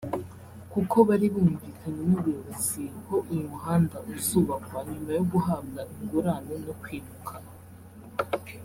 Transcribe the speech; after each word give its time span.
kuko 0.73 0.95
bari 1.07 1.27
bumvikanye 1.33 2.01
n’ubuyobozi 2.09 2.83
ko 3.05 3.15
uyu 3.31 3.45
muhanda 3.53 3.97
uzubakwa 4.13 4.79
nyuma 4.91 5.09
yo 5.17 5.23
guhabwa 5.31 5.81
ingurane 5.97 6.53
no 6.65 6.73
kwimuka 6.81 7.35